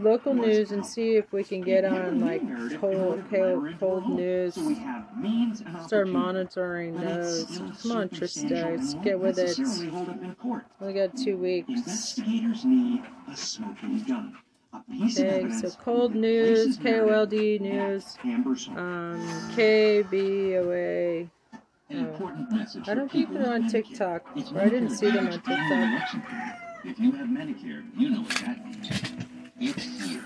[0.00, 2.40] local news and see if we can get on like
[2.78, 4.56] cold, cold, cold news?
[4.56, 7.44] We have means and Start monitoring those.
[7.82, 9.58] Come on, Trista, let's get with it.
[9.58, 10.66] necessarily hold up in court.
[10.80, 11.68] We got two weeks.
[11.68, 14.38] Investigators need a smoking gun.
[15.02, 19.18] Okay, so cold news, KOLD news, um,
[19.56, 21.28] KVOA.
[21.90, 22.14] An
[22.86, 23.66] I don't keep it on.
[23.66, 24.22] TikTok,
[24.54, 26.22] or I didn't see them on TikTok.
[26.84, 28.90] If you have Medicare, you know what that means.
[29.58, 30.22] It's here.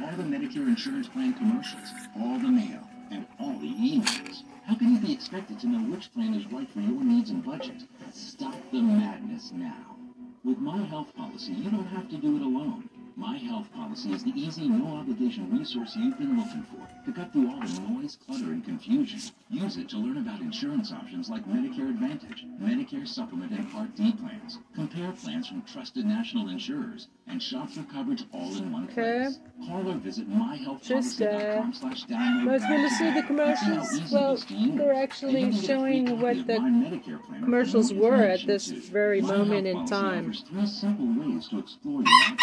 [0.00, 1.88] All the Medicare insurance plan commercials,
[2.18, 2.80] all the mail,
[3.12, 4.42] and all the emails.
[4.64, 7.44] How can you be expected to know which plan is right for your needs and
[7.44, 7.84] budget?
[8.12, 9.96] Stop the madness now.
[10.44, 12.90] With My Health Policy, you don't have to do it alone.
[13.18, 17.50] My Health Policy is the easy, no-obligation resource you've been looking for to cut through
[17.50, 19.18] all the noise, clutter, and confusion.
[19.50, 24.12] Use it to learn about insurance options like Medicare Advantage, Medicare Supplement, and Part D
[24.12, 24.60] plans.
[24.72, 29.24] Compare plans from trusted national insurers and shop for coverage all in one Okay.
[29.24, 29.40] place.
[29.66, 33.64] Call or visit myhealthpolicy.com slash uh, download Most guide want to see the And see
[33.64, 34.12] how commercials?
[34.12, 34.78] Well, is to use.
[34.78, 37.10] they're actually you can get a free showing what the
[37.42, 40.32] commercials were at this very moment in time.
[40.32, 42.38] three simple ways to explore your options.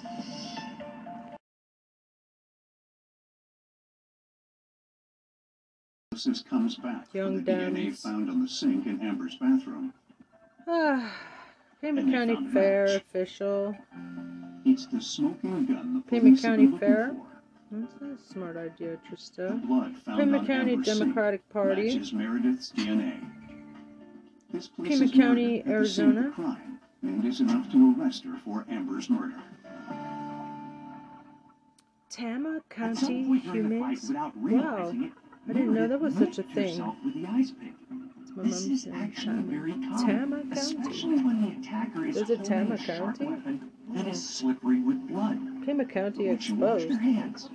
[6.12, 9.93] Analysis comes back Young DNA found on the sink in Amber's bathroom.
[10.68, 11.14] Ah,
[11.82, 12.95] Pima County Fair match.
[13.02, 13.76] official.
[14.66, 17.16] It's the smoking gun the Pima County Fair.
[17.16, 17.26] for.
[17.72, 19.62] That's a smart idea, Trista.
[20.18, 21.88] Pima County Democratic Party.
[21.93, 23.22] matches Meredith's DNA.
[24.52, 26.32] This Pima County, Meredith at the scene of the Arizona.
[26.32, 29.41] crime and is enough to arrest her for Amber's murder.
[32.10, 34.12] Tama County point during the fight, humans.
[34.36, 35.12] Wow, it,
[35.47, 36.84] I didn't know there was such a thing.
[37.06, 37.74] With the ice pick.
[38.22, 39.88] It's my This is actually very Tama.
[39.97, 40.52] common, Tama County.
[40.60, 43.26] especially when the attacker is Is it Tama a sharp County?
[43.32, 45.38] weapon that is slippery with blood.
[45.66, 47.50] Pima County When she washed her hands,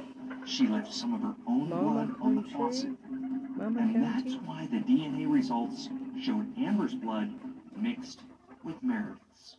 [0.47, 2.91] she left some of her own Mama blood on the faucet.
[3.65, 4.31] I'm And guarantee.
[4.31, 5.89] that's why the DNA results
[6.21, 7.33] showed Amber's blood
[7.77, 8.21] mixed
[8.63, 9.57] with Meredith's.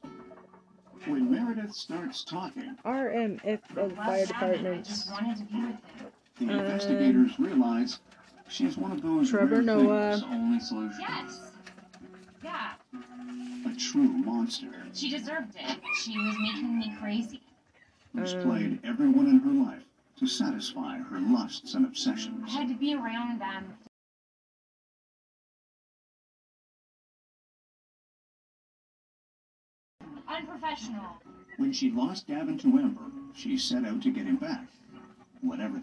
[1.06, 5.10] When Meredith starts talking, RMF of fire departments.
[5.12, 5.78] wanted to be with him.
[6.39, 7.99] the Um, investigators realize
[8.47, 10.22] she's one of those Trevor rare Noah.
[10.30, 10.99] only solution.
[11.01, 11.51] Yes.
[12.43, 12.74] Yeah.
[13.66, 15.80] A true monster She deserved it.
[16.01, 17.41] She was making me crazy.
[18.16, 19.84] who's Um, played everyone in her life
[20.18, 22.43] to satisfy her lusts and obsessions.
[22.56, 23.74] I had to be around them.
[30.36, 31.22] Unprofessional.
[31.58, 33.02] When she lost Gavin to Amber,
[33.34, 34.68] she set out to get him back.
[35.42, 35.82] Whatever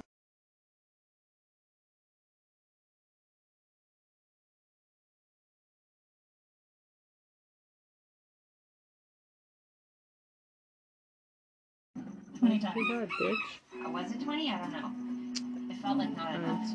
[12.39, 12.89] Twenty Too times.
[12.91, 13.87] bad, bitch.
[13.87, 14.51] Uh, Was it twenty?
[14.51, 15.73] I don't know.
[15.73, 16.67] It felt like not enough.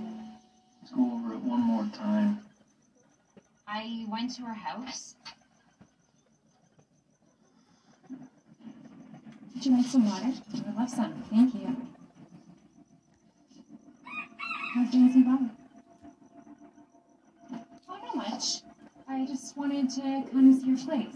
[0.81, 2.39] Let's go over it one more time.
[3.67, 5.15] I went to her house.
[9.57, 10.25] Would you like some water?
[10.25, 11.13] I would love some.
[11.31, 11.75] Thank you.
[14.75, 15.49] How's things in Bob?
[17.89, 18.61] Oh, not much.
[19.09, 21.15] I just wanted to come to your place.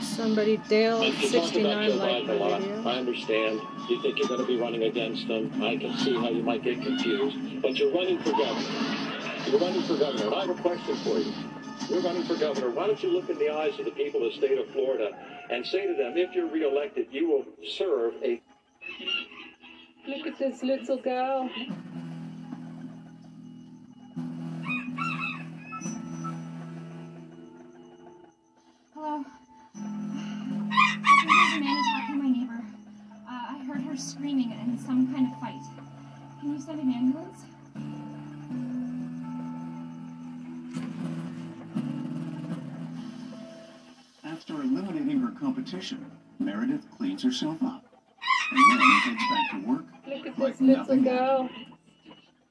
[0.00, 2.60] Somebody Dale But you're about 69 Joe liked Biden a lot.
[2.62, 2.88] video.
[2.88, 3.60] I understand.
[3.90, 5.62] You think you're going to be running against him.
[5.62, 7.60] I can see how you might get confused.
[7.60, 8.68] But you're running for governor.
[9.48, 10.24] You're running for governor.
[10.24, 11.30] And I have a question for you.
[11.90, 12.70] You're running for governor.
[12.70, 15.10] Why don't you look in the eyes of the people of the state of Florida
[15.50, 18.40] and say to them, if you're reelected, you will serve a
[20.06, 21.50] Look at this little girl.
[28.94, 29.24] Hello.
[29.74, 29.88] I
[31.18, 32.64] think there's a man attacking my neighbor.
[33.28, 35.60] Uh, I heard her screaming in some kind of fight.
[36.40, 37.40] Can you send an ambulance?
[44.40, 47.84] After eliminating her competition, Meredith cleans herself up
[48.50, 51.42] and then heads back to work Look at like this little girl.
[51.42, 51.66] happened.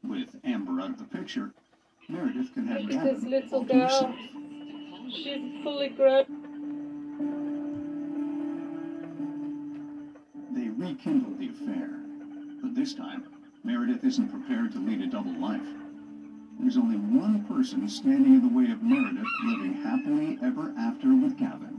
[0.03, 1.51] With Amber out of the picture,
[2.07, 3.79] Meredith can have Look at this little girl.
[3.81, 4.15] herself.
[5.11, 6.25] She's fully grown.
[10.51, 11.89] They rekindle the affair,
[12.61, 13.25] but this time,
[13.63, 15.65] Meredith isn't prepared to lead a double life.
[16.59, 21.35] There's only one person standing in the way of Meredith living happily ever after with
[21.35, 21.77] Gavin.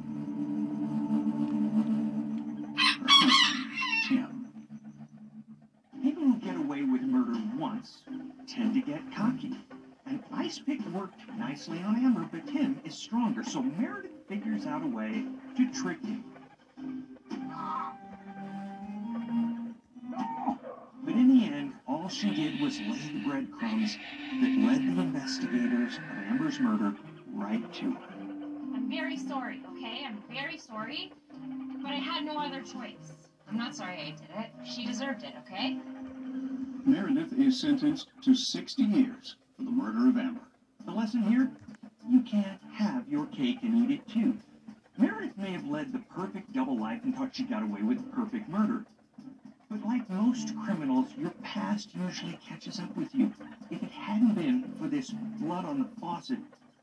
[8.47, 9.57] Tend to get cocky.
[10.07, 14.83] An ice pick worked nicely on Amber, but Tim is stronger, so Meredith figures out
[14.83, 15.25] a way
[15.57, 16.25] to trick him.
[21.03, 23.97] But in the end, all she did was lay the breadcrumbs
[24.41, 26.95] that led the investigators of Amber's murder
[27.33, 28.09] right to her.
[28.75, 30.05] I'm very sorry, okay?
[30.07, 31.13] I'm very sorry.
[31.83, 33.29] But I had no other choice.
[33.49, 34.51] I'm not sorry I did it.
[34.69, 35.79] She deserved it, okay?
[36.87, 40.41] Meredith is sentenced to 60 years for the murder of Amber.
[40.87, 41.51] The lesson here?
[42.09, 44.39] You can't have your cake and eat it too.
[44.97, 48.49] Meredith may have led the perfect double life and thought she got away with perfect
[48.49, 48.85] murder.
[49.71, 53.33] But like most criminals, your past usually catches up with you.
[53.71, 56.39] If it hadn't been for this blood on the faucet,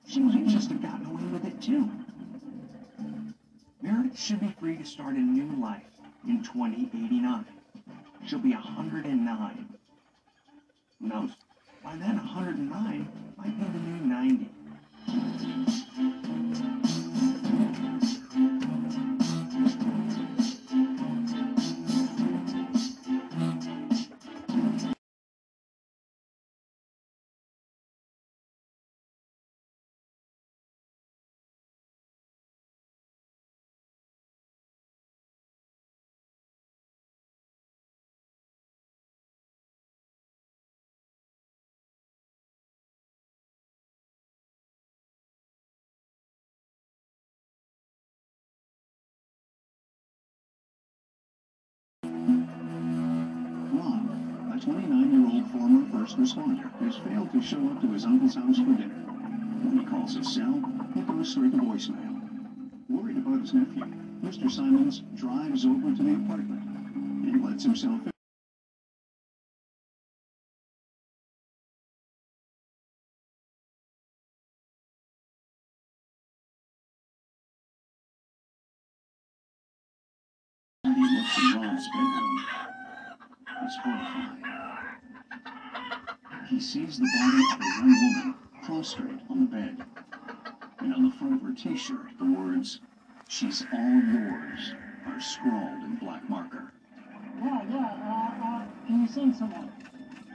[0.08, 1.90] she might just have gotten away with it too.
[3.82, 7.46] Meredith should be free to start a new life in 2089.
[8.26, 9.67] She'll be 109.
[11.00, 11.30] Who knows?
[11.84, 14.57] By then, 109 might be the new 90.
[56.08, 58.96] First responder, has failed to show up to his uncle's house for dinner.
[59.62, 60.64] When he calls his cell,
[60.96, 62.22] it goes straight to voicemail.
[62.88, 63.84] Worried about his nephew,
[64.24, 64.50] Mr.
[64.50, 66.64] Simons drives over to the apartment
[67.28, 68.12] and lets himself in.
[80.86, 82.46] He looks in Rob's bedroom.
[83.60, 84.37] He's horrified.
[86.50, 89.86] He sees the body of a young woman prostrate on the bed.
[90.80, 92.80] And on the front of her t-shirt, the words,
[93.30, 94.74] She's all yours,
[95.06, 96.72] are scrawled in black marker.
[97.44, 99.70] Yeah, yeah, uh, uh, can you sing someone?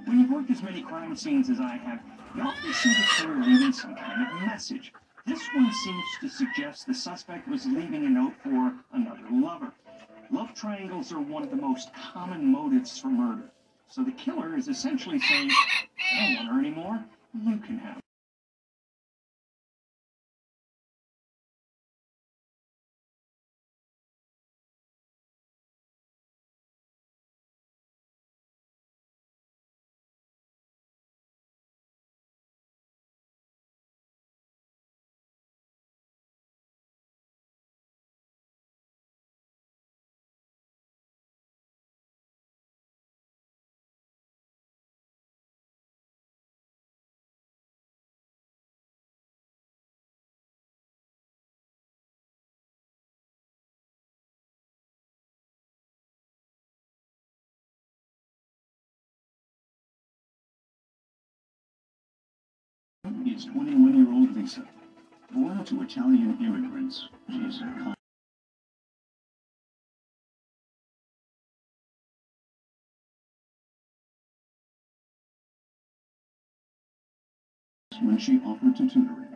[0.05, 2.01] When you've worked as many crime scenes as I have,
[2.37, 4.93] you often see the killer leaving some kind of message.
[5.25, 9.73] This one seems to suggest the suspect was leaving a note for another lover.
[10.31, 13.51] Love triangles are one of the most common motives for murder.
[13.93, 17.05] So the killer is essentially saying, I don't want her anymore.
[17.38, 18.01] You can have
[63.33, 64.62] It's 21-year-old Lisa.
[65.30, 67.95] Born to Italian immigrants, she's a con-
[78.03, 79.32] when she offered to tutor him.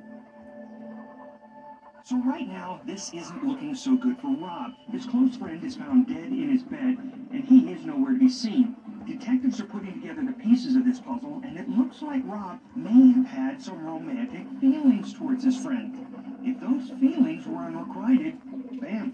[2.09, 4.74] So right now, this isn't looking so good for Rob.
[4.92, 6.98] His close friend is found dead in his bed,
[7.32, 8.76] and he is nowhere to be seen.
[9.04, 13.11] Detectives are putting together the pieces of this puzzle, and it looks like Rob may
[13.11, 16.07] have had some romantic feelings towards his friend.
[16.44, 18.38] If those feelings were unrequited,
[18.80, 19.12] bam,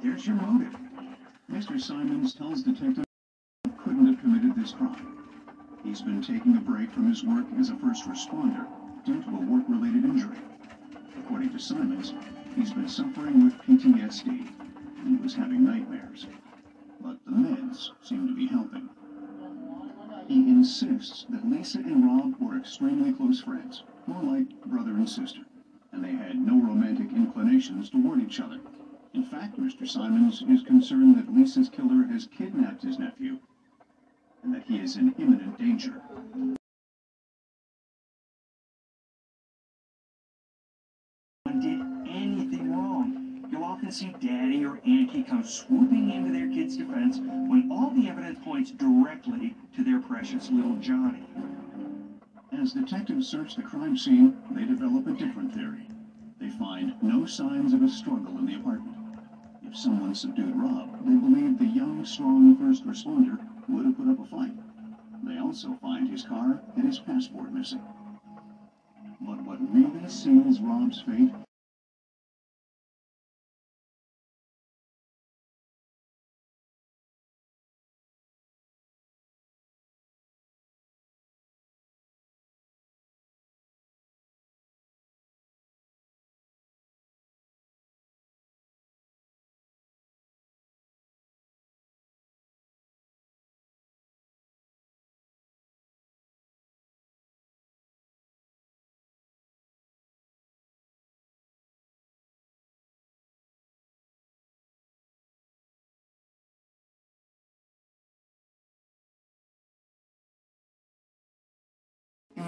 [0.00, 0.78] there's your motive.
[1.50, 1.80] Mr.
[1.80, 3.08] Simons tells detectives
[3.64, 5.18] he couldn't have committed this crime.
[5.82, 8.68] He's been taking a break from his work as a first responder
[9.04, 10.38] due to a work-related injury.
[11.24, 12.12] According to Simons,
[12.54, 14.46] he's been suffering with PTSD
[15.06, 16.26] and was having nightmares.
[17.00, 18.90] But the meds seem to be helping.
[20.28, 25.40] He insists that Lisa and Rob were extremely close friends, more like brother and sister,
[25.92, 28.60] and they had no romantic inclinations toward each other.
[29.14, 29.88] In fact, Mr.
[29.88, 33.38] Simons is concerned that Lisa's killer has kidnapped his nephew
[34.42, 36.02] and that he is in imminent danger.
[44.84, 49.54] Daddy or auntie come swooping into their kid's defense when all the evidence points directly
[49.74, 51.24] to their precious little Johnny.
[52.52, 55.88] As detectives search the crime scene, they develop a different theory.
[56.40, 58.96] They find no signs of a struggle in the apartment.
[59.66, 64.20] If someone subdued Rob, they believe the young, strong first responder would have put up
[64.20, 64.56] a fight.
[65.24, 67.82] They also find his car and his passport missing.
[69.20, 71.32] But what really seals Rob's fate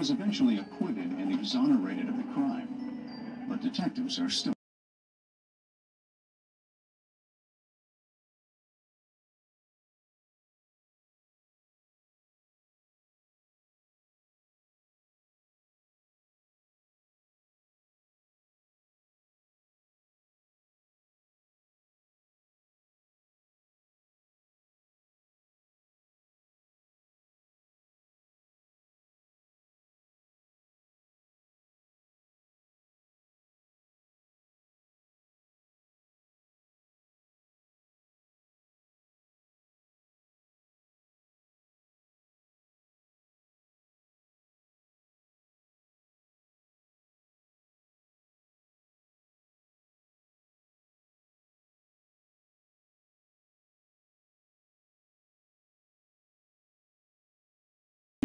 [0.07, 3.45] was eventually acquitted and exonerated of the crime.
[3.49, 4.56] But detectives are still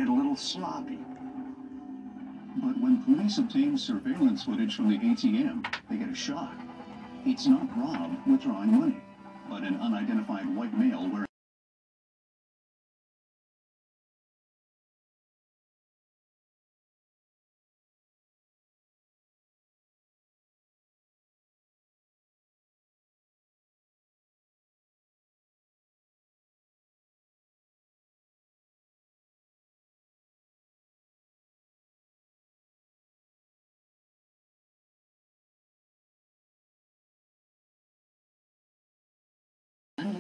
[0.03, 0.99] Get a little sloppy.
[2.57, 6.57] But when police obtain surveillance footage from the ATM, they get a shock.
[7.25, 9.01] It's not Rob withdrawing money,
[9.49, 11.32] but an unidentified white male wearing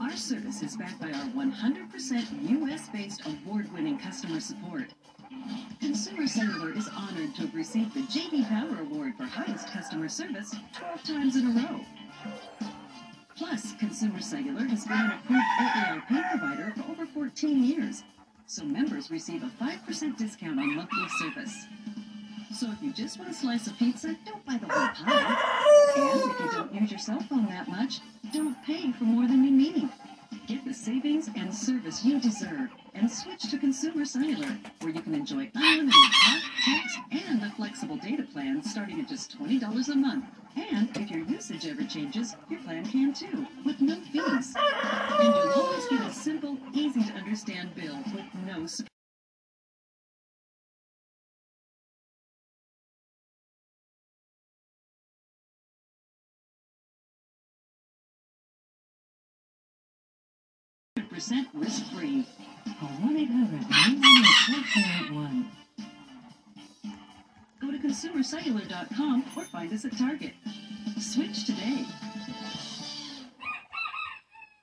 [0.00, 4.86] Our service is backed by our 100% U.S.-based award-winning customer support.
[5.80, 8.44] Consumer Cellular is honored to have received the J.D.
[8.44, 11.80] Power Award for highest customer service 12 times in a row.
[13.36, 18.04] Plus, Consumer Cellular has been an approved AARP provider for over 14 years,
[18.46, 21.66] so members receive a 5% discount on monthly service.
[22.54, 25.36] So if you just want a slice of pizza, don't buy the whole pie.
[25.96, 28.00] And if you don't use your cell phone that much,
[28.32, 29.88] don't pay for more than you need.
[30.46, 35.14] Get the savings and service you deserve and switch to Consumer Cellular, where you can
[35.14, 40.24] enjoy unlimited talk, text, and a flexible data plan starting at just $20 a month.
[40.56, 44.54] And if your usage ever changes, your plan can too, with no fees.
[44.56, 48.91] And you'll always get a simple, easy to understand bill with no surprises.
[61.22, 62.26] Percent risk-free.
[62.80, 65.46] Call 1-800-918-4481.
[67.60, 70.32] Go to consumercellular.com or find us at Target.
[70.98, 71.84] Switch today.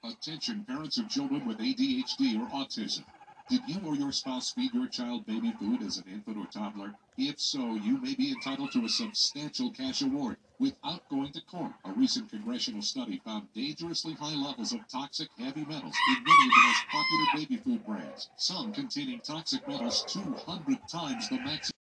[0.03, 3.05] Attention parents of children with ADHD or autism.
[3.49, 6.93] Did you or your spouse feed your child baby food as an infant or toddler?
[7.18, 11.72] If so, you may be entitled to a substantial cash award without going to court.
[11.86, 16.53] A recent congressional study found dangerously high levels of toxic heavy metals in many of
[16.53, 21.79] the most popular baby food brands, some containing toxic metals 200 times the maximum.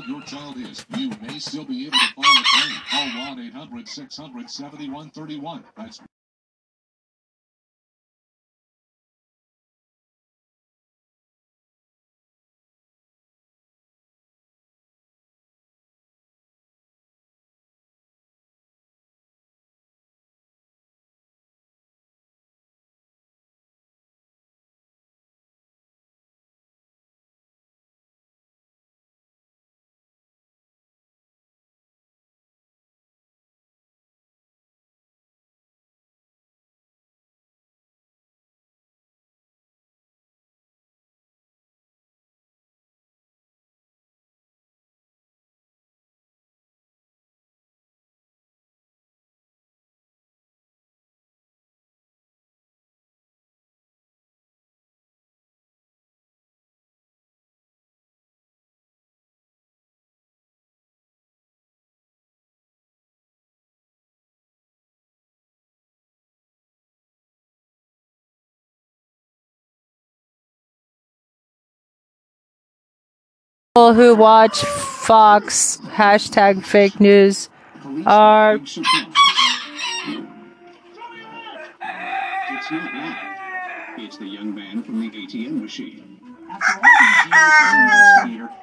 [0.00, 2.80] Your child is, you may still be able to file a claim.
[2.90, 5.64] Call 1 800 600 7131.
[5.76, 6.00] That's
[73.74, 77.48] People who watch Fox hashtag fake news
[78.04, 78.92] are It's not
[82.92, 83.94] that.
[83.96, 86.20] It's the young man from the ATM machine.
[86.50, 88.62] After all these years as an investigator,